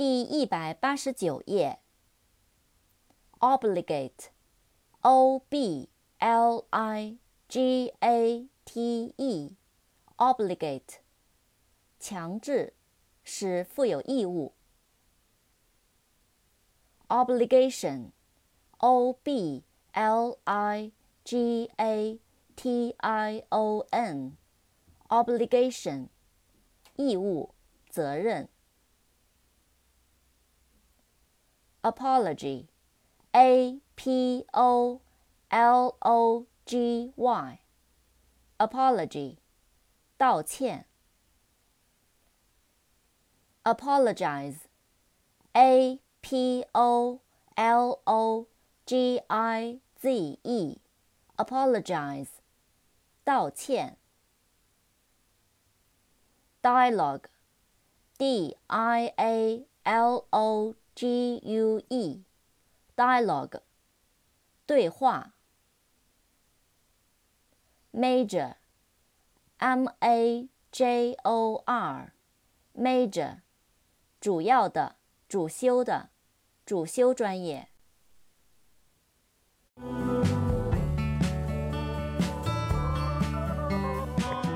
[0.00, 1.78] 第一百八十九页。
[3.38, 11.00] obligate，o b l i g a t e，obligate，
[11.98, 12.72] 强制，
[13.22, 14.54] 使负有义务。
[17.08, 22.18] obligation，o b l i g a
[22.56, 26.08] t i o n，obligation，
[26.96, 27.54] 义务、
[27.90, 28.48] 责任。
[31.81, 35.01] apology。A P O
[35.51, 37.11] L O G
[38.57, 39.37] Y，apology，
[40.17, 40.85] 道歉。
[43.63, 47.19] apologize，A P O
[47.55, 48.47] L O
[48.85, 52.29] G I Z E，apologize，
[53.25, 53.97] 道歉。
[56.61, 62.24] dialogue，D I A L O G U E。
[62.94, 63.62] dialogue，
[64.66, 65.32] 对话。
[67.90, 73.40] major，m a j o r，major，
[74.20, 76.10] 主要的、主修的、
[76.66, 77.70] 主修专业。